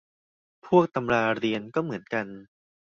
[0.67, 2.25] พวกตำราเรียนก็เหมือนกัน